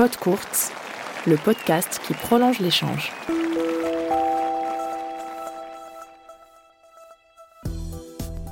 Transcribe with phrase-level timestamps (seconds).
[0.00, 0.72] Pod Courts,
[1.26, 3.12] le podcast qui prolonge l'échange.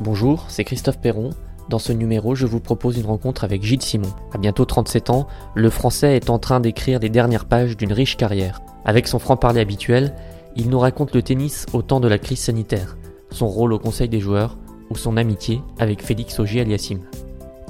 [0.03, 1.31] Bonjour, c'est Christophe Perron.
[1.71, 4.13] Dans ce numéro, je vous propose une rencontre avec Gilles Simon.
[4.35, 8.19] À bientôt 37 ans, le Français est en train d'écrire les dernières pages d'une riche
[8.19, 8.61] carrière.
[8.85, 10.15] Avec son franc-parler habituel,
[10.55, 12.99] il nous raconte le tennis au temps de la crise sanitaire,
[13.31, 14.59] son rôle au conseil des joueurs
[14.91, 17.07] ou son amitié avec Félix Auger-Aliassime.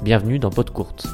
[0.03, 1.07] Bienvenue dans Pod Courte.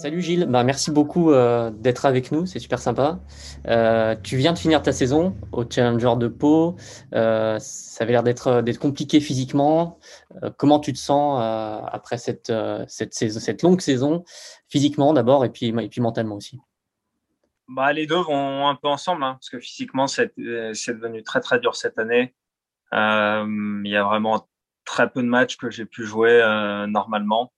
[0.00, 3.20] Salut Gilles, bah, merci beaucoup euh, d'être avec nous, c'est super sympa.
[3.66, 6.76] Euh, tu viens de finir ta saison au Challenger de Pau,
[7.12, 9.98] euh, ça avait l'air d'être compliqué physiquement.
[10.56, 11.38] comment tu te sens
[11.92, 12.50] après cette,
[12.88, 14.24] cette, longue saison,
[14.70, 16.58] physiquement d'abord et puis, et puis mentalement aussi?
[17.68, 21.60] Bah, Les deux vont un peu ensemble, hein, parce que physiquement c'est devenu très très
[21.60, 22.34] dur cette année.
[22.90, 24.48] Il y a vraiment
[24.86, 26.40] très peu de matchs que j'ai pu jouer
[26.88, 27.52] normalement.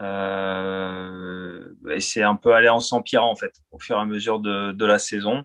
[0.00, 4.40] Euh, et c'est un peu aller en s'empirant en fait au fur et à mesure
[4.40, 5.44] de, de la saison.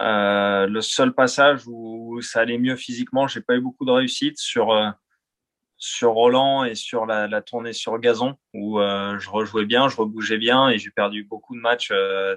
[0.00, 4.38] Euh, le seul passage où ça allait mieux physiquement, j'ai pas eu beaucoup de réussite
[4.38, 4.90] sur euh,
[5.78, 10.38] sur Roland et sur la, la tournée sur gazon où je rejouais bien, je rebougeais
[10.38, 11.92] bien et j'ai perdu beaucoup de matchs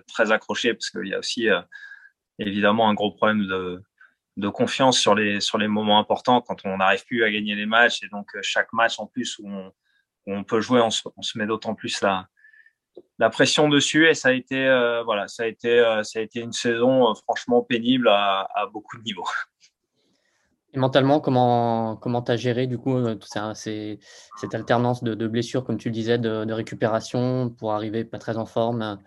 [0.08, 1.48] très accrochés parce qu'il y a aussi
[2.38, 3.82] évidemment un gros problème de
[4.38, 7.66] de confiance sur les sur les moments importants quand on n'arrive plus à gagner les
[7.66, 9.74] matchs et donc chaque match en plus où on
[10.28, 12.28] on peut jouer, on se, met d'autant plus la,
[13.30, 16.42] pression dessus et ça a été euh, voilà ça a été euh, ça a été
[16.42, 19.28] une saison euh, franchement pénible à, beaucoup de niveaux.
[20.74, 22.98] Et mentalement, comment comment as géré du coup
[23.56, 28.46] cette alternance de, blessures comme tu le disais de, récupération pour arriver pas très en
[28.46, 29.00] forme?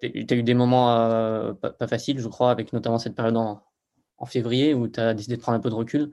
[0.00, 3.62] Tu as eu des moments pas, faciles, je crois, avec notamment cette période en,
[4.18, 6.12] en février où tu as décidé de prendre un peu de recul.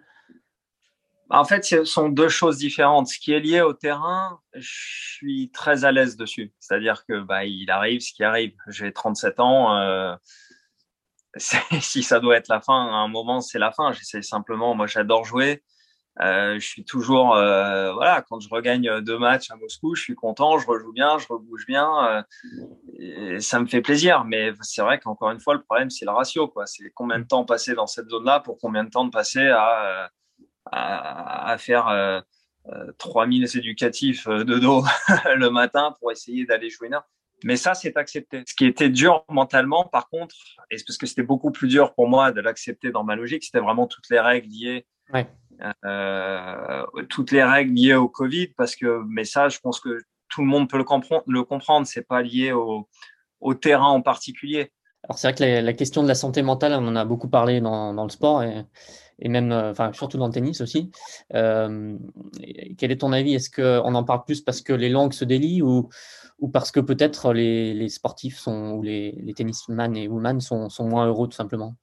[1.32, 3.08] En fait, ce sont deux choses différentes.
[3.08, 6.54] Ce qui est lié au terrain, je suis très à l'aise dessus.
[6.60, 8.54] C'est-à-dire que bah, il arrive ce qui arrive.
[8.68, 9.78] J'ai 37 ans.
[9.78, 10.16] Euh,
[11.38, 13.92] si ça doit être la fin, à un moment, c'est la fin.
[13.92, 14.74] J'essaie simplement.
[14.74, 15.64] Moi, j'adore jouer.
[16.22, 20.16] Euh, je suis toujours, euh, voilà, quand je regagne deux matchs à Moscou, je suis
[20.16, 22.26] content, je rejoue bien, je rebouge bien,
[22.98, 24.26] et ça me fait plaisir.
[24.26, 26.52] Mais c'est vrai qu'encore une fois, le problème, c'est le ratio.
[26.66, 30.10] C'est combien de temps passer dans cette zone-là pour combien de temps de passer à
[30.66, 32.22] à, faire euh,
[32.98, 34.84] 3000 euh, éducatifs euh, de dos
[35.36, 37.08] le matin pour essayer d'aller jouer une heure.
[37.44, 38.44] Mais ça, c'est accepté.
[38.46, 40.36] Ce qui était dur mentalement, par contre,
[40.72, 43.60] et parce que c'était beaucoup plus dur pour moi de l'accepter dans ma logique, c'était
[43.60, 44.86] vraiment toutes les règles liées,
[45.86, 50.42] euh, toutes les règles liées au Covid, parce que, mais ça, je pense que tout
[50.42, 51.24] le monde peut le comprendre.
[51.28, 52.90] Le comprendre, c'est pas lié au,
[53.40, 54.74] au, terrain en particulier.
[55.06, 57.62] Alors c'est vrai que la, question de la santé mentale, on en a beaucoup parlé
[57.62, 58.66] dans, dans le sport et
[59.22, 60.92] et même, euh, enfin, surtout dans le tennis aussi.
[61.34, 61.98] Euh,
[62.78, 63.36] quel est ton avis?
[63.36, 65.90] Est-ce qu'on en parle plus parce que les langues se délient ou,
[66.40, 70.70] ou parce que peut-être les, les, sportifs sont, ou les, les tennisman et women sont,
[70.70, 71.76] sont, moins heureux tout simplement?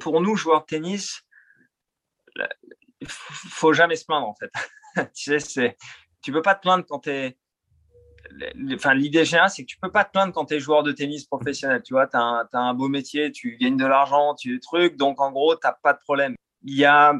[0.00, 1.22] Pour nous, joueurs de tennis,
[3.00, 4.50] il faut jamais se plaindre en fait.
[5.14, 5.76] tu sais,
[6.22, 7.38] tu peux pas te plaindre quand tu es
[8.74, 10.92] enfin, l'idée générale, c'est que tu peux pas te plaindre quand tu es joueur de
[10.92, 11.82] tennis professionnel.
[11.82, 14.96] Tu vois, tu as, un beau métier, tu gagnes de l'argent, tu trucs.
[14.96, 16.34] Donc, en gros, tu pas de problème.
[16.62, 17.14] Il y a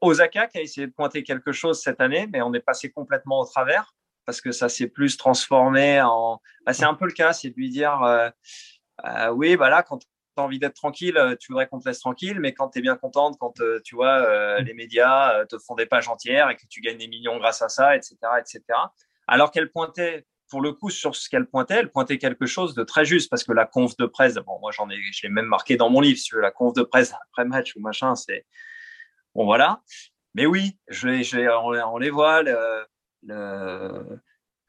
[0.00, 3.40] Osaka qui a essayé de pointer quelque chose cette année, mais on est passé complètement
[3.40, 3.94] au travers
[4.26, 6.40] parce que ça s'est plus transformé en.
[6.66, 8.28] Bah, c'est un peu le cas, c'est de lui dire euh,
[9.04, 12.00] euh, oui, bah là, quand tu as envie d'être tranquille, tu voudrais qu'on te laisse
[12.00, 15.74] tranquille, mais quand tu es bien contente, quand euh, tu vois, les médias te font
[15.74, 18.62] des pages entières et que tu gagnes des millions grâce à ça, etc., etc.
[19.26, 22.84] Alors qu'elle pointait pour le coup, sur ce qu'elle pointait, elle pointait quelque chose de
[22.84, 25.46] très juste parce que la conf de presse, bon, moi j'en ai, je l'ai même
[25.46, 28.44] marqué dans mon livre, sur la conf de presse après match ou machin, c'est
[29.34, 29.80] bon voilà.
[30.34, 31.38] Mais oui, je, je
[31.86, 32.84] on, les voit le,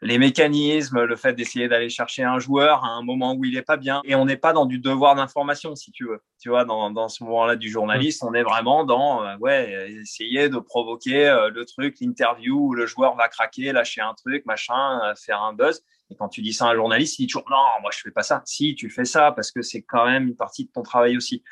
[0.04, 3.64] les mécanismes, le fait d'essayer d'aller chercher un joueur à un moment où il est
[3.64, 4.02] pas bien.
[4.06, 6.22] Et on n'est pas dans du devoir d'information, si tu veux.
[6.40, 10.50] Tu vois, dans, dans ce moment-là du journaliste, on est vraiment dans, euh, ouais, essayer
[10.50, 15.02] de provoquer euh, le truc, l'interview où le joueur va craquer, lâcher un truc, machin,
[15.04, 15.82] euh, faire un buzz.
[16.12, 18.12] Et quand tu dis ça à un journaliste, il dit toujours, non, moi, je fais
[18.12, 18.42] pas ça.
[18.46, 21.44] Si, tu fais ça parce que c'est quand même une partie de ton travail aussi.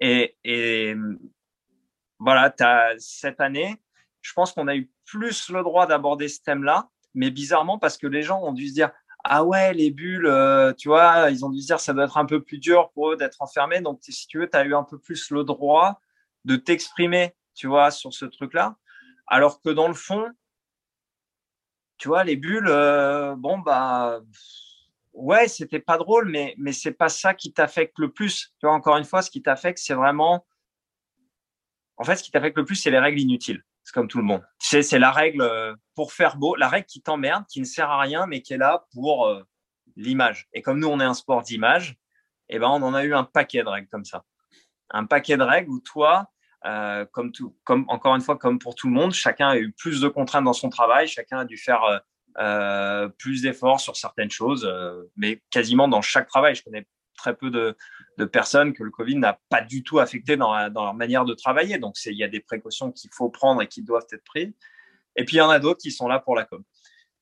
[0.00, 0.94] Et, et
[2.18, 3.76] voilà, as, cette année,
[4.22, 8.06] je pense qu'on a eu plus le droit d'aborder ce thème-là mais bizarrement parce que
[8.06, 8.90] les gens ont dû se dire
[9.24, 12.16] ah ouais, les bulles, euh, tu vois, ils ont dû se dire ça doit être
[12.16, 13.80] un peu plus dur pour eux d'être enfermés.
[13.80, 16.00] Donc, si tu veux, tu as eu un peu plus le droit
[16.44, 18.76] de t'exprimer, tu vois, sur ce truc-là.
[19.26, 20.26] Alors que dans le fond,
[21.98, 24.20] tu vois, les bulles, euh, bon, bah,
[25.12, 28.54] ouais, c'était pas drôle, mais, mais c'est pas ça qui t'affecte le plus.
[28.60, 30.46] Tu vois, encore une fois, ce qui t'affecte, c'est vraiment.
[31.96, 34.24] En fait, ce qui t'affecte le plus, c'est les règles inutiles C'est comme tout le
[34.24, 34.42] monde.
[34.58, 37.98] C'est la règle euh, pour faire beau, la règle qui t'emmerde, qui ne sert à
[37.98, 39.42] rien, mais qui est là pour euh,
[39.96, 40.46] l'image.
[40.52, 41.96] Et comme nous, on est un sport d'image,
[42.50, 44.26] eh ben, on en a eu un paquet de règles comme ça.
[44.90, 46.30] Un paquet de règles où toi,
[46.66, 49.72] euh, comme tout, comme encore une fois, comme pour tout le monde, chacun a eu
[49.72, 52.02] plus de contraintes dans son travail, chacun a dû faire
[53.16, 54.70] plus d'efforts sur certaines choses,
[55.16, 56.54] mais quasiment dans chaque travail.
[56.54, 56.86] Je connais
[57.18, 57.76] très peu de,
[58.16, 61.34] de personnes que le Covid n'a pas du tout affecté dans, dans leur manière de
[61.34, 61.78] travailler.
[61.78, 64.52] Donc, il y a des précautions qu'il faut prendre et qui doivent être prises.
[65.16, 66.62] Et puis, il y en a d'autres qui sont là pour la com,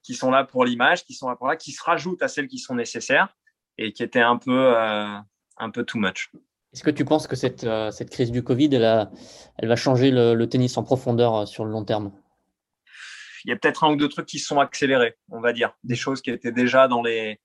[0.04, 2.48] qui sont là pour l'image, qui sont là pour là, qui se rajoutent à celles
[2.48, 3.34] qui sont nécessaires
[3.78, 6.30] et qui étaient un peu, un peu too much.
[6.76, 9.08] Est-ce que tu penses que cette, euh, cette crise du Covid, elle,
[9.56, 12.12] elle va changer le, tennis en profondeur euh, sur le long terme?
[13.46, 15.72] Il y a peut-être un ou deux trucs qui sont accélérés, on va dire.
[15.84, 17.40] Des choses qui étaient déjà dans les,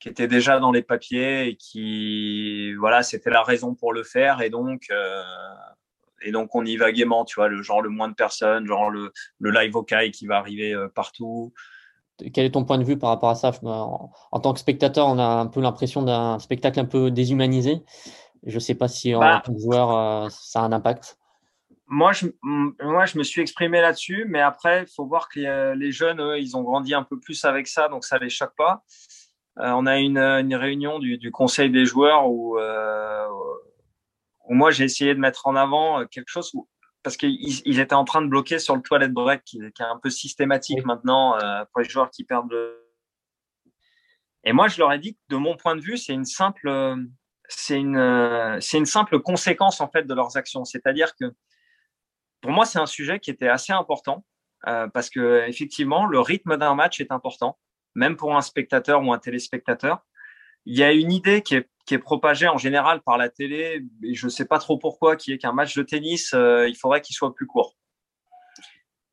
[0.00, 4.42] qui étaient déjà dans les papiers et qui, voilà, c'était la raison pour le faire.
[4.42, 5.22] Et donc, euh,
[6.22, 8.90] et donc on y va gaiement, tu vois, le genre le moins de personnes, genre
[8.90, 11.52] le, le live vocal qui va arriver partout.
[12.34, 13.52] Quel est ton point de vue par rapport à ça?
[13.62, 17.82] En, en tant que spectateur, on a un peu l'impression d'un spectacle un peu déshumanisé.
[18.44, 21.18] Je ne sais pas si en bah, tant que joueur, euh, ça a un impact.
[21.86, 25.92] Moi je, moi, je me suis exprimé là-dessus, mais après, il faut voir que les
[25.92, 28.54] jeunes, eux, ils ont grandi un peu plus avec ça, donc ça ne les choque
[28.56, 28.82] pas.
[29.60, 33.26] Euh, on a une, une réunion du, du, conseil des joueurs où, euh,
[34.48, 36.68] où moi, j'ai essayé de mettre en avant quelque chose où,
[37.02, 39.86] parce qu'ils ils étaient en train de bloquer sur le toilet break, qui, qui est
[39.86, 42.84] un peu systématique maintenant euh, pour les joueurs qui perdent le.
[44.44, 46.68] Et moi, je leur ai dit que de mon point de vue, c'est une simple
[47.48, 50.64] c'est une, euh, c'est une simple conséquence en fait de leurs actions.
[50.64, 51.34] C'est-à-dire que
[52.40, 54.24] pour moi, c'est un sujet qui était assez important
[54.66, 57.58] euh, parce que effectivement, le rythme d'un match est important,
[57.98, 60.04] même pour un spectateur ou un téléspectateur.
[60.64, 63.84] Il y a une idée qui est, qui est propagée en général par la télé,
[64.02, 66.76] et je ne sais pas trop pourquoi, qui est qu'un match de tennis, euh, il
[66.76, 67.76] faudrait qu'il soit plus court.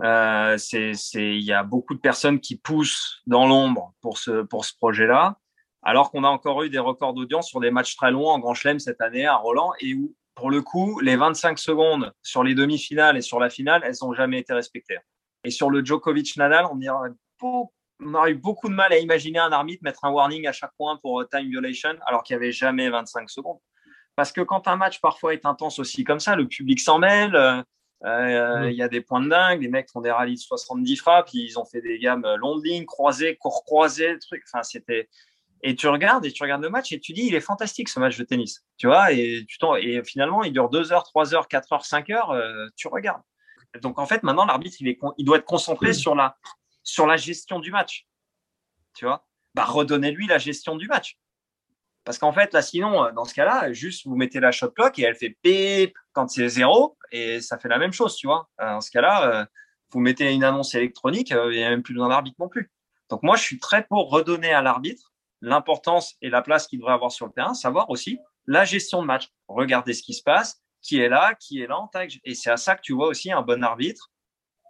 [0.01, 4.65] Euh, c'est, il y a beaucoup de personnes qui poussent dans l'ombre pour ce, pour
[4.65, 5.39] ce projet-là
[5.85, 8.55] alors qu'on a encore eu des records d'audience sur des matchs très longs en Grand
[8.55, 12.55] Chelem cette année à Roland, et où, pour le coup, les 25 secondes sur les
[12.55, 14.97] demi-finales et sur la finale, elles n'ont jamais été respectées.
[15.43, 19.83] Et sur le Djokovic-Nadal, on, on aurait eu beaucoup de mal à imaginer un arbitre
[19.83, 22.89] mettre un warning à chaque point pour euh, time violation, alors qu'il n'y avait jamais
[22.89, 23.59] 25 secondes.
[24.15, 27.35] Parce que quand un match parfois est intense aussi comme ça, le public s'en mêle,
[27.35, 27.61] euh,
[28.05, 30.95] euh, il y a des points de dingue, les mecs font des rallyes de 70
[30.97, 34.43] frappes, ils ont fait des gammes longues lignes, croisées, court croisées, truc.
[34.51, 35.09] Enfin, c'était,
[35.65, 37.99] et tu regardes et tu regardes le match et tu dis il est fantastique ce
[37.99, 41.47] match de tennis tu vois et tu et finalement il dure 2 heures 3 heures
[41.47, 43.21] 4 heures 5 heures euh, tu regardes
[43.81, 46.37] donc en fait maintenant l'arbitre il est il doit être concentré sur la
[46.85, 48.07] sur la gestion du match
[48.93, 49.27] tu vois?
[49.53, 51.17] Bah redonnez-lui la gestion du match
[52.05, 54.97] parce qu'en fait là sinon euh, dans ce cas-là juste vous mettez la shot clock
[54.97, 58.49] et elle fait pip quand c'est zéro et ça fait la même chose tu vois
[58.61, 59.47] euh, dans ce cas-là
[59.91, 62.71] vous mettez une annonce électronique il n'y a même plus besoin d'arbitre non plus
[63.09, 65.11] donc moi je suis très pour redonner à l'arbitre
[65.41, 69.07] l'importance et la place qu'il devrait avoir sur le terrain, savoir aussi la gestion de
[69.07, 69.29] match.
[69.47, 72.19] Regarder ce qui se passe, qui est là, qui est là en tag.
[72.23, 74.11] Et c'est à ça que tu vois aussi un bon arbitre.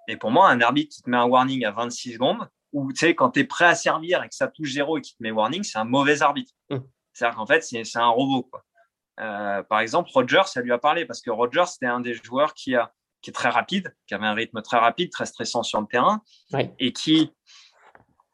[0.07, 2.99] Et pour moi, un arbitre qui te met un warning à 26 secondes, ou tu
[2.99, 5.23] sais, quand tu es prêt à servir et que ça touche zéro et qu'il te
[5.23, 6.51] met warning, c'est un mauvais arbitre.
[6.69, 6.77] Mmh.
[7.13, 8.43] C'est-à-dire qu'en fait, c'est un robot.
[8.43, 8.63] Quoi.
[9.19, 12.53] Euh, par exemple, Roger, ça lui a parlé parce que Roger, c'était un des joueurs
[12.53, 12.91] qui, a,
[13.21, 16.21] qui est très rapide, qui avait un rythme très rapide, très stressant sur le terrain,
[16.79, 17.31] et qui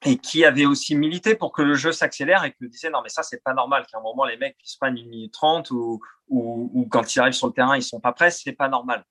[0.03, 3.09] et qui avait aussi milité pour que le jeu s'accélère et qui disait non mais
[3.09, 6.01] ça c'est pas normal qu'à un moment les mecs puissent prendre une minute trente ou,
[6.27, 9.05] ou, ou, quand ils arrivent sur le terrain ils sont pas prêts c'est pas normal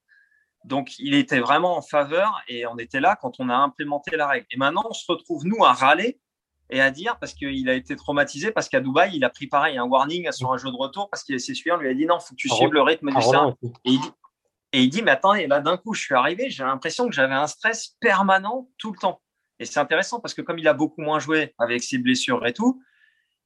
[0.65, 4.27] donc il était vraiment en faveur et on était là quand on a implémenté la
[4.27, 4.47] règle.
[4.51, 6.21] Et maintenant on se retrouve nous à râler
[6.69, 9.79] et à dire parce qu'il a été traumatisé parce qu'à Dubaï il a pris pareil
[9.79, 12.07] un warning sur un jeu de retour parce qu'il s'est suivi on lui a dit
[12.07, 14.11] non faut que tu suives le rythme du et il dit
[14.73, 17.15] et il dit mais attends et là d'un coup je suis arrivé j'ai l'impression que
[17.15, 19.21] j'avais un stress permanent tout le temps.
[19.59, 22.55] Et c'est intéressant parce que comme il a beaucoup moins joué avec ses blessures et
[22.55, 22.83] tout,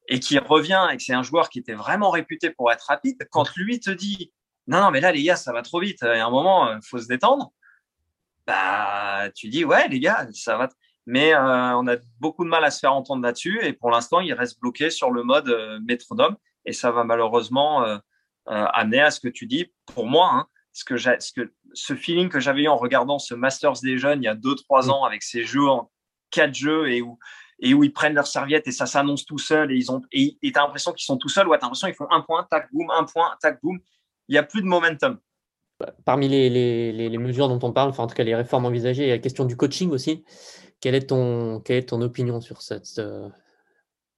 [0.07, 3.17] et qu'il revient et que c'est un joueur qui était vraiment réputé pour être rapide,
[3.31, 4.31] quand lui te dit
[4.67, 6.81] non, non, mais là, les gars, ça va trop vite, y a un moment, il
[6.83, 7.51] faut se détendre,
[8.47, 10.69] bah, tu dis ouais, les gars, ça va.
[11.07, 13.59] Mais euh, on a beaucoup de mal à se faire entendre là-dessus.
[13.63, 16.35] Et pour l'instant, il reste bloqué sur le mode euh, métronome.
[16.65, 17.97] Et ça va malheureusement euh,
[18.47, 20.95] amener à ce que tu dis, pour moi, hein, ce que,
[21.73, 24.89] ce feeling que j'avais eu en regardant ce Masters des jeunes il y a 2-3
[24.89, 25.91] ans avec ces jeux en,
[26.31, 27.17] quatre jeux et où,
[27.59, 30.91] et où ils prennent leurs serviettes et ça s'annonce tout seul et et t'as l'impression
[30.91, 31.47] qu'ils sont tout seuls.
[31.47, 33.79] Ou t'as l'impression qu'ils font un point tac boum un point tac boum
[34.27, 35.19] il n'y a plus de momentum.
[36.05, 39.03] Parmi les, les, les, mesures dont on parle enfin en tout cas les réformes envisagées
[39.03, 40.23] il y a la question du coaching aussi.
[40.79, 43.27] Quelle est ton quelle est ton opinion sur cette, euh,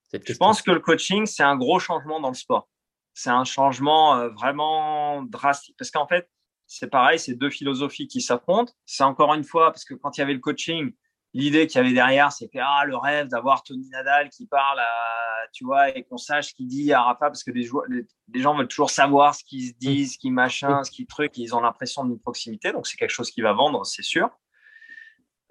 [0.10, 0.34] cette question?
[0.34, 2.70] je pense que le coaching c'est un gros changement dans le sport.
[3.16, 5.76] C'est un changement euh, vraiment drastique.
[5.80, 6.30] Parce qu'en fait
[6.68, 8.74] c'est pareil, c'est deux philosophies qui s'affrontent.
[8.86, 10.92] C'est encore une fois, parce que quand il y avait le coaching,
[11.38, 15.48] l'idée qu'il y avait derrière, c'était ah, le rêve d'avoir Tony Nadal qui parle, à,
[15.53, 18.41] tu vois, et qu'on sache ce qu'il dit à Rafa, parce que les, joueurs, les,
[18.41, 21.53] gens veulent toujours savoir ce qu'ils se disent, ce qu'ils machin, ce qu'ils truc, ils
[21.53, 24.32] ont l'impression d'une proximité, donc c'est quelque chose qui va vendre, c'est sûr.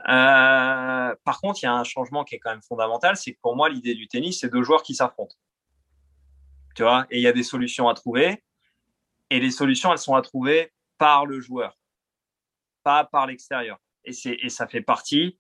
[0.09, 3.40] Euh, par contre, il y a un changement qui est quand même fondamental, c'est que
[3.40, 5.37] pour moi, l'idée du tennis, c'est deux joueurs qui s'affrontent.
[6.75, 8.43] Tu vois, et il y a des solutions à trouver,
[9.31, 11.78] et les solutions, elles sont à trouver par le joueur,
[12.83, 13.78] pas par l'extérieur.
[14.05, 15.38] Et, et ça fait partie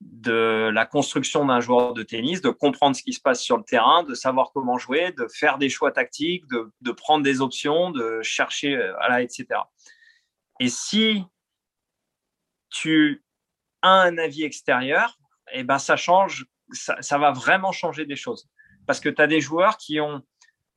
[0.00, 3.64] de la construction d'un joueur de tennis, de comprendre ce qui se passe sur le
[3.64, 7.90] terrain, de savoir comment jouer, de faire des choix tactiques, de, de prendre des options,
[7.90, 9.46] de chercher, voilà, etc.
[10.60, 11.24] Et si
[12.70, 13.24] tu
[13.82, 15.18] as un avis extérieur,
[15.52, 18.48] eh ben ça change, ça, ça, va vraiment changer des choses.
[18.86, 20.22] Parce que tu as des joueurs qui ont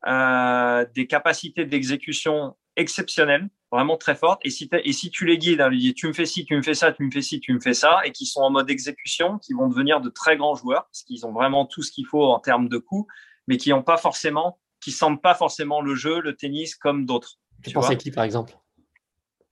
[0.08, 4.42] euh, des capacités d'exécution exceptionnelles, vraiment très fortes.
[4.44, 6.62] Et si, et si tu les guides, hein, dis, tu me fais ci, tu me
[6.62, 8.70] fais ça, tu me fais ci, tu me fais ça, et qui sont en mode
[8.70, 12.06] exécution, qui vont devenir de très grands joueurs, parce qu'ils ont vraiment tout ce qu'il
[12.06, 13.12] faut en termes de coups,
[13.48, 17.38] mais qui n'ont pas forcément, qui sentent pas forcément le jeu, le tennis comme d'autres.
[17.64, 18.54] Tu, penses à qui, par exemple?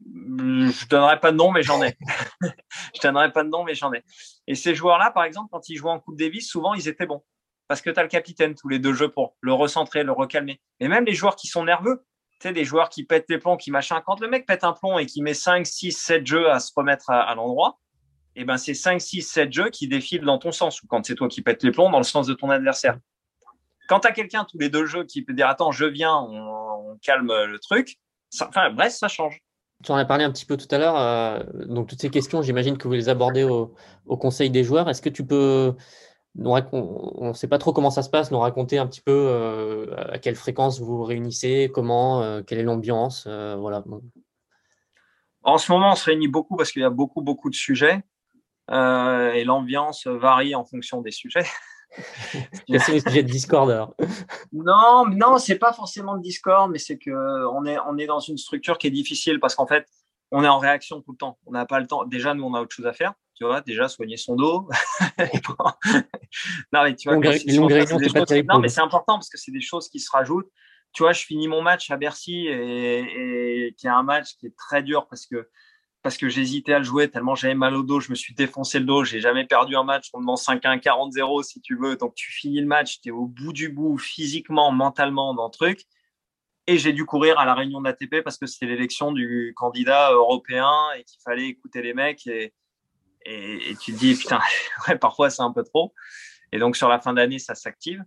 [0.01, 1.97] Je donnerai pas de nom, mais j'en ai.
[2.41, 4.03] je donnerai pas de nom, mais j'en ai.
[4.47, 7.23] Et ces joueurs-là, par exemple, quand ils jouaient en Coupe Davis, souvent, ils étaient bons.
[7.67, 10.59] Parce que tu as le capitaine tous les deux jeux pour le recentrer, le recalmer.
[10.79, 12.03] Et même les joueurs qui sont nerveux,
[12.47, 14.01] sais, des joueurs qui pètent les plombs, qui machin.
[14.05, 16.71] Quand le mec pète un plomb et qui met 5, 6, 7 jeux à se
[16.75, 17.79] remettre à, l'endroit,
[18.35, 21.05] et eh ben c'est 5, 6, 7 jeux qui défilent dans ton sens, ou quand
[21.05, 22.97] c'est toi qui pètes les plombs, dans le sens de ton adversaire.
[23.87, 26.97] Quand tu as quelqu'un tous les deux jeux qui peut dire Attends, je viens, on,
[27.01, 27.97] calme le truc,
[28.41, 29.39] enfin bref, ça change.
[29.83, 30.97] Tu en as parlé un petit peu tout à l'heure.
[30.97, 34.89] Euh, donc, toutes ces questions, j'imagine que vous les abordez au conseil des joueurs.
[34.89, 35.75] Est-ce que tu peux
[36.37, 39.95] on ne sait pas trop comment ça se passe, nous raconter un petit peu euh,
[40.11, 43.83] à quelle fréquence vous vous réunissez, comment, euh, quelle est l'ambiance, euh, voilà.
[45.43, 48.03] En ce moment, on se réunit beaucoup parce qu'il y a beaucoup, beaucoup de sujets
[48.71, 51.45] et l'ambiance varie en fonction des sujets.
[52.67, 53.95] Quels sont les sujets de Discord alors
[54.51, 58.19] Non, non, c'est pas forcément de Discord, mais c'est que on est, on est dans
[58.19, 59.87] une structure qui est difficile parce qu'en fait,
[60.29, 61.39] on est en réaction tout le temps.
[61.47, 62.05] On n'a pas le temps.
[62.05, 64.67] Déjà, nous, on a autre chose à faire tu vois, déjà soigner son dos.
[66.73, 70.11] non, mais tu vois, non, mais c'est important parce que c'est des choses qui se
[70.11, 70.49] rajoutent.
[70.91, 74.47] Tu vois, je finis mon match à Bercy et, et qui est un match qui
[74.47, 75.47] est très dur parce que
[76.01, 78.79] parce que j'hésitais à le jouer tellement j'avais mal au dos, je me suis défoncé
[78.79, 81.95] le dos, j'ai jamais perdu un match, on demande 5-1, 40-0 si tu veux.
[81.95, 85.51] Donc tu finis le match, tu es au bout du bout physiquement, mentalement dans le
[85.51, 85.83] truc.
[86.67, 90.71] Et j'ai dû courir à la réunion d'ATP parce que c'était l'élection du candidat européen
[90.97, 92.27] et qu'il fallait écouter les mecs.
[92.27, 92.53] Et,
[93.25, 94.39] et, tu te dis, putain,
[95.01, 95.93] parfois c'est un peu trop.
[96.51, 98.03] Et donc sur la fin d'année, ça s'active.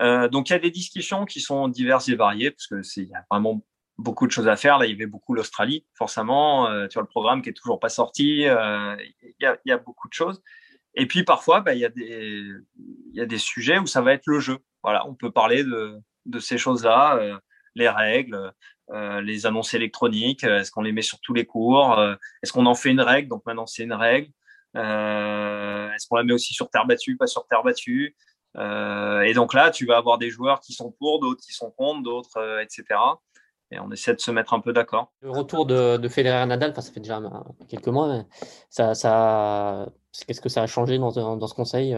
[0.00, 3.04] Euh, donc il y a des discussions qui sont diverses et variées, parce que c'est,
[3.04, 3.64] y a vraiment
[3.98, 4.78] beaucoup de choses à faire.
[4.78, 6.68] Là, il y avait beaucoup l'Australie, forcément.
[6.68, 8.46] Euh, tu vois, le programme qui est toujours pas sorti.
[8.46, 10.42] Euh, il, y a, il y, a, beaucoup de choses.
[10.94, 12.42] Et puis parfois, bah, il, y a des,
[12.76, 14.58] il y a des sujets où ça va être le jeu.
[14.82, 17.38] Voilà, on peut parler de, de ces choses-là, euh,
[17.74, 18.52] les règles,
[18.90, 21.98] euh, les annonces électroniques Est-ce qu'on les met sur tous les cours
[22.42, 24.30] Est-ce qu'on en fait une règle Donc maintenant, c'est une règle.
[24.76, 28.16] Euh, est-ce qu'on la met aussi sur terre battue, pas sur terre battue
[28.56, 31.70] euh, Et donc là, tu vas avoir des joueurs qui sont pour, d'autres qui sont
[31.70, 32.84] contre, d'autres, etc.
[33.70, 35.12] Et on essaie de se mettre un peu d'accord.
[35.20, 37.20] Le retour de, de Federer Nadal, ça fait déjà
[37.68, 38.24] quelques mois,
[38.68, 39.86] ça,
[40.26, 41.10] qu'est-ce que ça a changé dans
[41.46, 41.96] ce conseil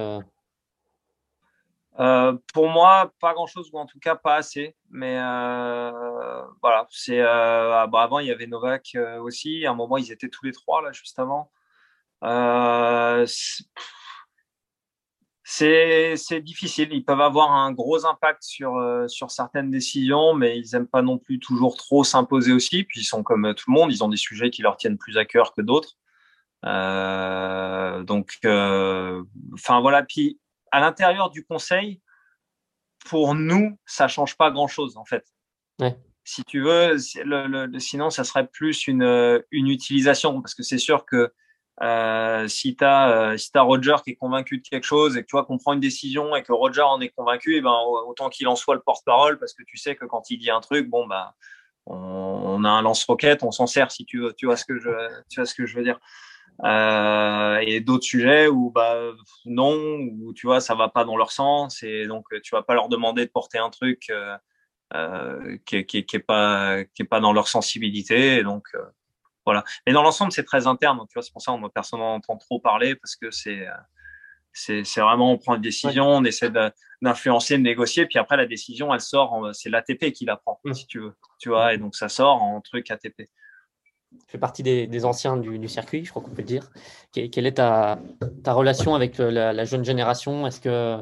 [1.98, 4.76] euh, pour moi, pas grand-chose, ou en tout cas pas assez.
[4.90, 9.64] Mais euh, voilà, c'est euh, ah, bah, avant il y avait Novak euh, aussi.
[9.66, 11.50] À un moment, ils étaient tous les trois là, juste avant.
[12.24, 13.26] Euh,
[15.44, 16.88] c'est difficile.
[16.92, 18.74] Ils peuvent avoir un gros impact sur
[19.08, 22.84] sur certaines décisions, mais ils aiment pas non plus toujours trop s'imposer aussi.
[22.84, 25.18] Puis ils sont comme tout le monde, ils ont des sujets qui leur tiennent plus
[25.18, 25.96] à cœur que d'autres.
[28.04, 28.38] donc,
[29.54, 30.02] enfin voilà.
[30.02, 30.40] Puis
[30.72, 32.00] à l'intérieur du conseil,
[33.08, 35.24] pour nous, ça change pas grand-chose en fait.
[36.24, 41.04] Si tu veux, le, sinon, ça serait plus une, une utilisation parce que c'est sûr
[41.06, 41.32] que
[41.82, 45.20] euh, si tu as, euh, si as Roger qui est convaincu de quelque chose et
[45.20, 47.60] que tu vois qu'on prend une décision et que Roger en est convaincu, et eh
[47.60, 50.50] ben, autant qu'il en soit le porte-parole parce que tu sais que quand il dit
[50.50, 51.34] un truc, bon, bah,
[51.84, 54.32] on, on a un lance-roquette, on s'en sert si tu veux.
[54.32, 54.90] Tu vois ce que je,
[55.28, 56.00] tu vois ce que je veux dire?
[56.64, 59.12] Euh, et d'autres sujets où bah
[59.44, 59.76] non,
[60.20, 62.88] où tu vois ça va pas dans leur sens et donc tu vas pas leur
[62.88, 64.38] demander de porter un truc euh,
[64.94, 68.82] euh, qui, qui, qui est pas qui est pas dans leur sensibilité et donc euh,
[69.44, 69.64] voilà.
[69.86, 72.38] Mais dans l'ensemble c'est très interne, tu vois c'est pour ça on personne n'en entend
[72.38, 73.66] trop parler parce que c'est
[74.54, 76.50] c'est c'est vraiment on prend une décision, on essaie
[77.02, 80.86] d'influencer, de, négocier, puis après la décision elle sort, c'est l'ATP qui la prend si
[80.86, 83.28] tu veux, tu vois et donc ça sort en truc ATP.
[84.26, 86.70] Fais partie des, anciens du, circuit, je crois qu'on peut le dire.
[87.12, 87.98] Quelle est ta,
[88.46, 90.46] relation avec la, jeune génération?
[90.46, 91.00] Est-ce que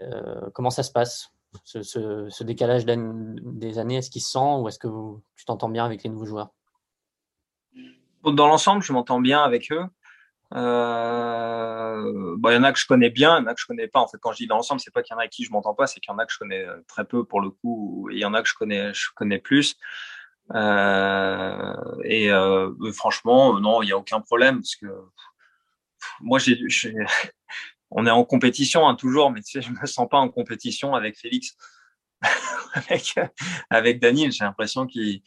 [0.00, 1.30] euh, comment ça se passe
[1.64, 3.96] ce, décalage des années?
[3.96, 4.88] Est-ce qu'il se sent ou est-ce que
[5.36, 6.50] tu t'entends bien avec les nouveaux joueurs?
[8.22, 9.84] Dans l'ensemble, je m'entends bien avec eux.
[10.52, 13.66] Euh, il y en a que je connais bien, il y en a que je
[13.66, 14.00] connais pas.
[14.00, 15.44] En fait, quand je dis dans l'ensemble, c'est pas qu'il y en a avec qui
[15.44, 17.50] je m'entends pas, c'est qu'il y en a que je connais très peu pour le
[17.50, 19.76] coup, et il y en a que je connais, je connais plus.
[20.54, 24.86] Euh, et euh, franchement, non, il n'y a aucun problème parce que
[26.20, 26.58] moi, j'ai,
[27.90, 30.94] on est en compétition hein, toujours, mais tu sais, je me sens pas en compétition
[30.94, 31.56] avec Félix,
[32.74, 33.14] avec
[33.70, 34.32] avec Daniel.
[34.32, 35.22] J'ai l'impression qu'ils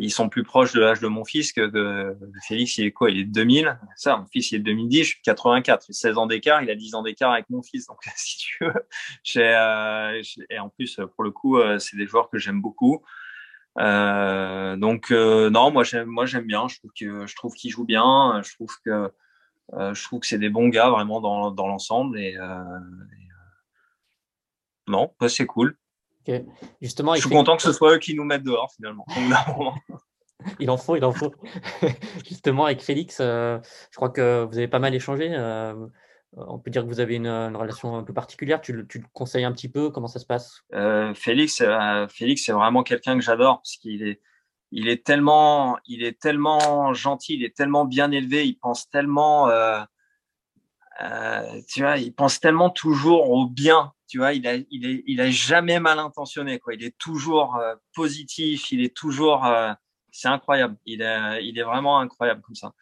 [0.00, 2.78] ils sont plus proches de l'âge de mon fils que de Félix.
[2.78, 3.78] Il est quoi Il est de 2000.
[3.96, 4.98] Ça, mon fils, il est de 2010.
[4.98, 5.86] Je suis 84.
[5.88, 6.62] J'ai 16 ans d'écart.
[6.62, 7.86] Il a 10 ans d'écart avec mon fils.
[7.86, 8.72] Donc, si tu veux,
[9.24, 13.02] j'ai, euh, et en plus, pour le coup, euh, c'est des joueurs que j'aime beaucoup.
[13.78, 16.68] Euh, donc, euh, non, moi, j'aime, moi, j'aime bien.
[16.68, 18.40] Je trouve que, je trouve qu'ils jouent bien.
[18.42, 19.12] Je trouve que,
[19.74, 22.18] euh, je trouve que c'est des bons gars vraiment dans, dans l'ensemble.
[22.18, 22.38] Et, et
[24.86, 25.76] non, c'est cool.
[26.82, 29.06] Justement, je suis content que ce soit eux qui nous mettent dehors finalement.
[30.60, 31.32] il en faut, il en faut.
[32.26, 33.60] Justement, avec Félix, je
[33.96, 35.28] crois que vous avez pas mal échangé.
[36.36, 38.60] Euh, on peut dire que vous avez une, relation un peu particulière.
[38.60, 39.90] Tu, le conseilles un petit peu?
[39.90, 40.62] Comment ça se passe?
[40.74, 41.62] Euh, Félix,
[42.10, 44.20] Félix, c'est vraiment quelqu'un que j'adore parce qu'il est,
[44.70, 49.48] il est tellement, il est tellement gentil, il est tellement bien élevé, il pense tellement,
[51.68, 55.20] tu vois, il pense tellement toujours au bien tu vois, il a, il est, il
[55.20, 56.74] a jamais mal intentionné, quoi.
[56.74, 59.72] Il est toujours euh, positif, il est toujours, euh,
[60.10, 60.76] c'est incroyable.
[60.86, 62.72] Il est, il est vraiment incroyable comme ça.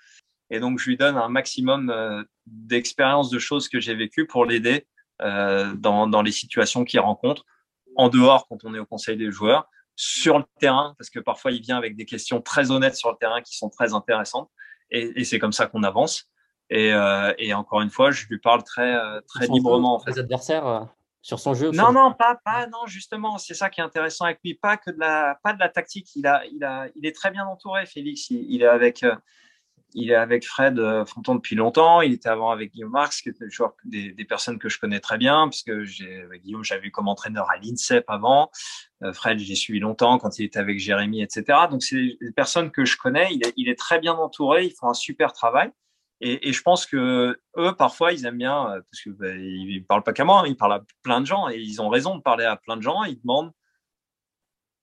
[0.50, 4.44] Et donc, je lui donne un maximum euh, d'expérience de choses que j'ai vécues pour
[4.44, 4.86] l'aider
[5.18, 7.46] dans, dans les situations qu'il rencontre,
[7.96, 11.52] en dehors quand on est au conseil des joueurs, sur le terrain, parce que parfois
[11.52, 14.50] il vient avec des questions très honnêtes sur le terrain qui sont très intéressantes.
[14.90, 16.30] Et, et c'est comme ça qu'on avance.
[16.68, 16.92] Et,
[17.38, 18.94] et, encore une fois, je lui parle très,
[19.26, 19.94] très librement.
[19.94, 20.10] En fait.
[20.10, 20.86] Les adversaires
[21.26, 24.38] sur son jeu Non, non, pas, pas, non, justement, c'est ça qui est intéressant avec
[24.44, 26.08] lui, pas que de la, pas de la tactique.
[26.14, 28.30] Il a, il a, il est très bien entouré, Félix.
[28.30, 29.16] Il, est avec, euh,
[29.94, 32.00] il est avec Fred euh, Fonton depuis longtemps.
[32.00, 33.46] Il était avant avec Guillaume Marx, qui était
[33.84, 37.08] des, des, personnes que je connais très bien, puisque j'ai, avec Guillaume, j'avais vu comme
[37.08, 38.50] entraîneur à l'INSEP avant.
[39.02, 41.44] Euh, Fred, j'ai suivi longtemps quand il était avec Jérémy, etc.
[41.70, 43.28] Donc, c'est des personnes que je connais.
[43.32, 44.66] Il est, il est très bien entouré.
[44.66, 45.70] Ils font un super travail.
[46.20, 49.84] Et, et, je pense que eux, parfois, ils aiment bien, euh, parce que bah, ils
[49.86, 52.16] parlent pas qu'à moi, hein, ils parlent à plein de gens, et ils ont raison
[52.16, 53.04] de parler à plein de gens.
[53.04, 53.52] Ils demandent,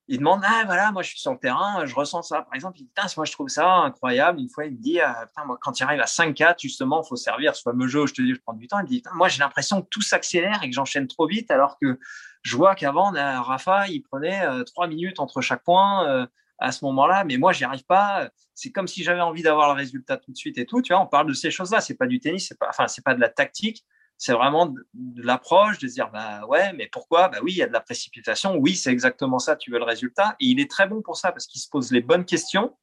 [0.08, 2.42] ils demandent, ah voilà, moi je suis sur le terrain, je ressens ça.
[2.42, 4.40] Par exemple, ils disent, moi je trouve ça incroyable.
[4.40, 7.08] Une fois, il me dit, ah, putain, moi, quand il arrive à 5-4, justement, il
[7.08, 8.78] faut servir ce fameux jeu où je te dis, je prends du temps.
[8.80, 11.78] Il me dit, moi j'ai l'impression que tout s'accélère et que j'enchaîne trop vite, alors
[11.80, 11.98] que
[12.42, 16.06] je vois qu'avant, Rafa, il prenait euh, trois minutes entre chaque point.
[16.06, 16.26] Euh,
[16.58, 18.30] à ce moment-là, mais moi, j'y arrive pas.
[18.54, 20.82] C'est comme si j'avais envie d'avoir le résultat tout de suite et tout.
[20.82, 21.80] Tu vois, on parle de ces choses-là.
[21.80, 23.84] C'est pas du tennis, c'est pas, enfin, c'est pas de la tactique.
[24.16, 24.82] C'est vraiment de,
[25.16, 27.28] l'approche, de dire, bah ouais, mais pourquoi?
[27.28, 28.56] Bah oui, il y a de la précipitation.
[28.56, 29.56] Oui, c'est exactement ça.
[29.56, 30.36] Tu veux le résultat.
[30.40, 32.76] Et il est très bon pour ça parce qu'il se pose les bonnes questions.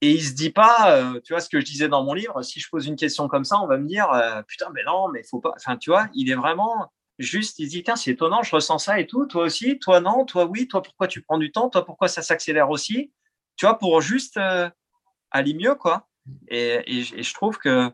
[0.00, 2.40] Et il se dit pas, euh, tu vois, ce que je disais dans mon livre,
[2.42, 5.08] si je pose une question comme ça, on va me dire, euh, putain, mais non,
[5.08, 5.52] mais faut pas.
[5.56, 8.78] Enfin, tu vois, il est vraiment, juste, il se dit, tiens, c'est étonnant, je ressens
[8.78, 11.68] ça et tout, toi aussi, toi non, toi oui, toi pourquoi tu prends du temps,
[11.68, 13.12] toi pourquoi ça s'accélère aussi,
[13.56, 14.70] tu vois, pour juste euh,
[15.32, 16.06] aller mieux, quoi.
[16.48, 17.90] Et, je trouve que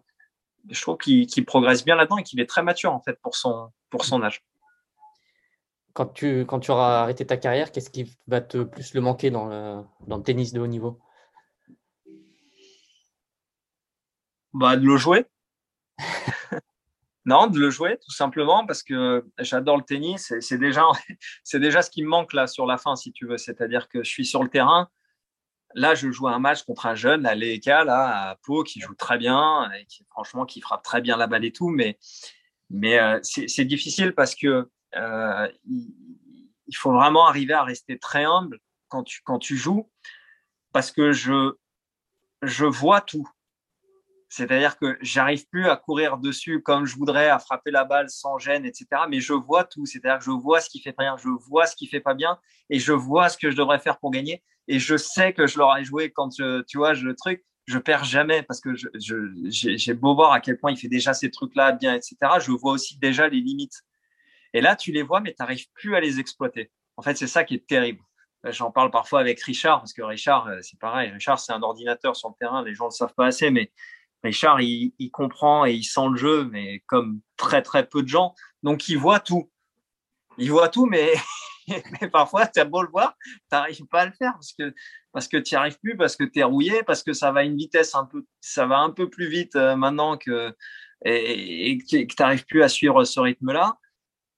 [0.70, 3.70] je trouve qu'il progresse bien là-dedans et qu'il est très mature, en fait, pour son,
[3.90, 4.44] pour son âge.
[5.92, 9.30] Quand tu, quand tu auras arrêté ta carrière, qu'est-ce qui va te plus le manquer
[9.30, 10.98] dans le, dans le tennis de haut niveau?
[14.52, 15.26] Bah, De le jouer.
[17.26, 20.82] Non, de le jouer tout simplement parce que j'adore le tennis et c'est déjà,
[21.42, 23.38] c'est déjà ce qui me manque là sur la fin, si tu veux.
[23.38, 24.90] C'est-à-dire que je suis sur le terrain.
[25.74, 28.94] Là, je joue un match contre un jeune, la Leeka, là, à Pau, qui joue
[28.94, 31.68] très bien et qui, franchement, qui frappe très bien la balle et tout.
[31.68, 31.98] Mais,
[32.70, 38.60] mais euh, c'est difficile parce que euh, il faut vraiment arriver à rester très humble
[38.88, 39.90] quand tu, quand tu joues
[40.72, 41.54] parce que je,
[42.42, 43.28] je vois tout.
[44.36, 48.36] C'est-à-dire que j'arrive plus à courir dessus comme je voudrais, à frapper la balle sans
[48.36, 48.86] gêne, etc.
[49.08, 49.86] Mais je vois tout.
[49.86, 52.40] C'est-à-dire que je vois ce qui fait bien, je vois ce qui fait pas bien,
[52.68, 54.42] et je vois ce que je devrais faire pour gagner.
[54.66, 57.78] Et je sais que je l'aurais joué quand je, tu vois, je, le truc, je
[57.78, 61.70] perds jamais parce que j'ai beau voir à quel point il fait déjà ces trucs-là
[61.70, 62.16] bien, etc.
[62.40, 63.82] Je vois aussi déjà les limites.
[64.52, 66.72] Et là, tu les vois, mais tu n'arrives plus à les exploiter.
[66.96, 68.02] En fait, c'est ça qui est terrible.
[68.46, 71.10] J'en parle parfois avec Richard, parce que Richard, euh, c'est pareil.
[71.10, 72.64] Richard, c'est un ordinateur sur le terrain.
[72.64, 73.70] Les gens ne le savent pas assez, mais
[74.24, 78.34] Richard, il, comprend et il sent le jeu, mais comme très très peu de gens.
[78.62, 79.50] Donc il voit tout.
[80.38, 81.12] Il voit tout, mais
[82.00, 84.74] mais parfois, tu as beau le voir, tu n'arrives pas à le faire parce que,
[85.12, 87.44] parce que tu n'y arrives plus, parce que tu es rouillé, parce que ça va
[87.44, 90.54] une vitesse un peu, ça va un peu plus vite euh, maintenant que,
[91.04, 93.78] et, que tu n'arrives plus à suivre ce rythme-là.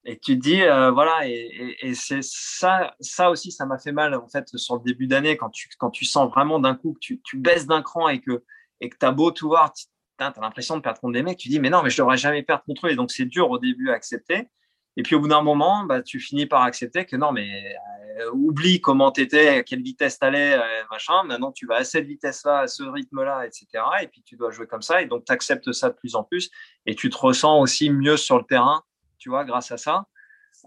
[0.05, 3.91] Et tu te dis, euh, voilà, et, et c'est ça, ça aussi, ça m'a fait
[3.91, 6.93] mal en fait sur le début d'année quand tu, quand tu sens vraiment d'un coup
[6.93, 8.45] que tu, tu baisses d'un cran et que,
[8.81, 9.85] et que tu as beau tout voir, tu
[10.19, 12.43] as l'impression de perdre contre des mecs, tu dis, mais non, mais je devrais jamais
[12.43, 12.91] perdre contre eux.
[12.91, 14.49] Et donc, c'est dur au début à accepter.
[14.97, 17.77] Et puis, au bout d'un moment, bah, tu finis par accepter que non, mais
[18.19, 21.23] euh, oublie comment tu étais, à quelle vitesse tu allais, euh, machin.
[21.25, 23.67] Maintenant, tu vas à cette vitesse-là, à ce rythme-là, etc.
[24.03, 25.03] Et puis, tu dois jouer comme ça.
[25.03, 26.51] Et donc, tu acceptes ça de plus en plus.
[26.87, 28.83] Et tu te ressens aussi mieux sur le terrain,
[29.19, 30.07] tu vois, grâce à ça.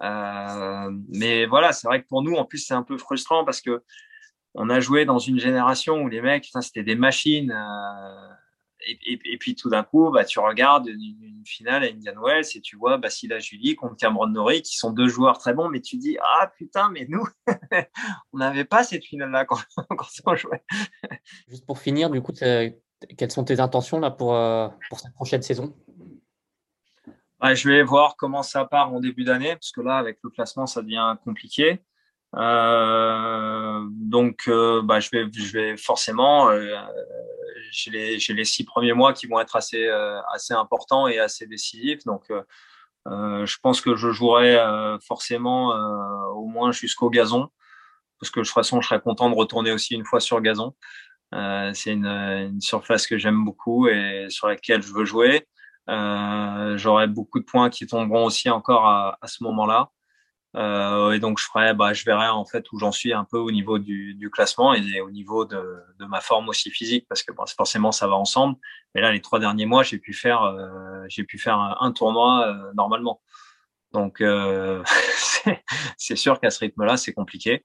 [0.01, 3.61] Euh, mais voilà, c'est vrai que pour nous, en plus, c'est un peu frustrant parce
[3.61, 3.83] que
[4.59, 7.51] on a joué dans une génération où les mecs, c'était des machines.
[7.51, 8.29] Euh,
[9.05, 12.75] et, puis tout d'un coup, bah, tu regardes une, finale à Indian Wells et tu
[12.75, 16.17] vois Basila Julie contre Cameron Norrie, qui sont deux joueurs très bons, mais tu dis
[16.21, 17.25] ah putain, mais nous,
[18.33, 19.57] on n'avait pas cette finale-là quand,
[20.25, 20.63] on jouait.
[21.47, 25.41] Juste pour finir, du coup, quelles sont tes intentions là pour, euh, pour cette prochaine
[25.41, 25.73] saison?
[27.41, 30.67] Je vais voir comment ça part en début d'année, parce que là, avec le classement,
[30.67, 31.81] ça devient compliqué.
[32.35, 36.75] Euh, donc, euh, bah, je vais, je vais forcément, euh,
[37.71, 39.87] j'ai les, les, six premiers mois qui vont être assez,
[40.33, 42.03] assez importants et assez décisifs.
[42.05, 42.25] Donc,
[43.05, 44.57] je pense que je jouerai
[45.05, 45.69] forcément
[46.35, 47.49] au moins jusqu'au gazon,
[48.19, 50.75] parce que de toute façon, je serais content de retourner aussi une fois sur gazon.
[51.31, 55.47] c'est une, une, surface que j'aime beaucoup et sur laquelle je veux jouer.
[55.87, 59.91] J'aurai beaucoup de points qui tomberont aussi encore à, à ce moment-là.
[60.55, 63.37] Euh, et donc je ferai, bah, je verrai en fait où j'en suis un peu
[63.37, 67.21] au niveau du, du classement et au niveau de, de, ma forme aussi physique parce
[67.21, 68.55] que bon, forcément ça va ensemble.
[68.95, 72.47] Mais là les trois derniers mois j'ai pu faire, euh, j'ai pu faire un, tournoi
[72.47, 73.21] euh, normalement.
[73.93, 74.83] Donc euh,
[75.97, 77.63] c'est sûr qu'à ce rythme-là c'est compliqué.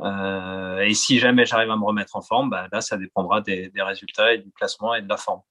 [0.00, 3.82] et si jamais j'arrive à me remettre en forme, bah, là ça dépendra des, des,
[3.82, 5.42] résultats et du classement et de la forme.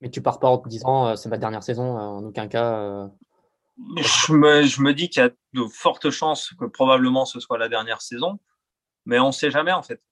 [0.00, 3.10] Mais tu pars pas en te disant c'est ma dernière saison en aucun cas
[3.96, 8.02] je me, dis qu'il y a de fortes chances que probablement ce soit la dernière
[8.02, 8.38] saison,
[9.06, 10.02] mais on ne sait jamais en fait.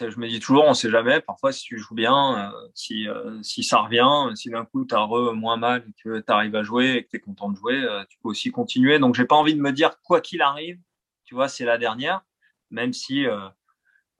[0.00, 1.20] Je me dis toujours, on ne sait jamais.
[1.20, 4.94] Parfois, si tu joues bien, euh, si, euh, si ça revient, si d'un coup tu
[4.94, 7.82] as moins mal, que tu arrives à jouer et que tu es content de jouer,
[7.82, 8.98] euh, tu peux aussi continuer.
[8.98, 10.78] Donc, j'ai pas envie de me dire, quoi qu'il arrive,
[11.24, 12.22] tu vois, c'est la dernière,
[12.70, 13.26] même si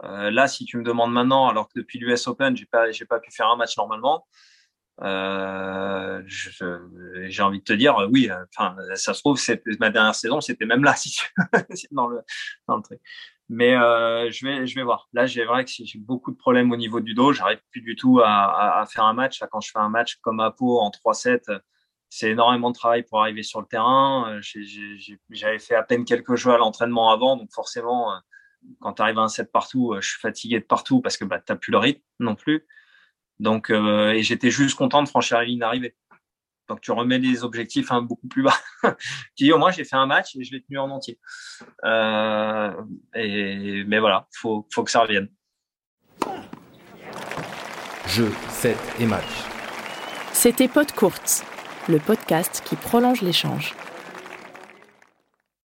[0.03, 3.21] là, si tu me demandes maintenant, alors que depuis l'US Open, j'ai pas, j'ai pas
[3.21, 4.27] pu faire un match normalement,
[5.03, 9.41] euh, j'ai envie de te dire, oui, enfin, ça se trouve,
[9.81, 12.21] ma dernière saison, c'était même là, si tu dans le,
[12.69, 13.01] dans le truc.
[13.49, 15.09] Mais euh, je vais, je vais voir.
[15.13, 17.33] Là, j'ai vrai que j'ai beaucoup de problèmes au niveau du dos.
[17.33, 19.41] J'arrive plus du tout à, à, faire un match.
[19.51, 21.61] Quand je fais un match comme à Pau en 3-7,
[22.09, 24.41] c'est énormément de travail pour arriver sur le terrain.
[25.31, 28.13] J'avais fait à peine quelques jeux à l'entraînement avant, donc forcément,
[28.81, 31.41] quand tu arrives à un set partout, je suis fatigué de partout parce que bah,
[31.41, 32.67] tu plus le rythme non plus.
[33.41, 35.97] Donc, euh, et j'étais juste content de franchir la ligne d'arrivée.
[36.69, 38.57] Donc, tu remets les objectifs hein, beaucoup plus bas.
[39.37, 41.19] tu dis, au moins, j'ai fait un match et je l'ai tenu en entier.
[41.85, 42.73] Euh,
[43.15, 45.29] et, mais voilà, faut, faut que ça revienne.
[48.07, 49.45] Jeu, set et match.
[50.33, 51.45] C'était Pod Courte,
[51.89, 53.75] le podcast qui prolonge l'échange.